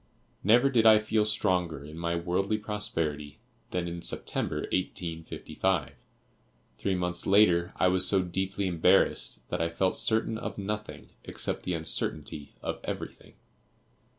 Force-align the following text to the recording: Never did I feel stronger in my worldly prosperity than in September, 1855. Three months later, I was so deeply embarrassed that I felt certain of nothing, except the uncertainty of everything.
Never 0.43 0.71
did 0.71 0.87
I 0.87 0.97
feel 0.97 1.25
stronger 1.25 1.85
in 1.85 1.95
my 1.95 2.15
worldly 2.15 2.57
prosperity 2.57 3.37
than 3.69 3.87
in 3.87 4.01
September, 4.01 4.61
1855. 4.73 5.91
Three 6.79 6.95
months 6.95 7.27
later, 7.27 7.71
I 7.75 7.87
was 7.87 8.07
so 8.07 8.23
deeply 8.23 8.65
embarrassed 8.65 9.47
that 9.49 9.61
I 9.61 9.69
felt 9.69 9.95
certain 9.95 10.39
of 10.39 10.57
nothing, 10.57 11.09
except 11.23 11.61
the 11.65 11.75
uncertainty 11.75 12.55
of 12.63 12.79
everything. 12.83 13.35